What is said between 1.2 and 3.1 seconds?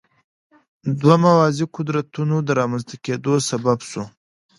موازي قدرتونو د رامنځته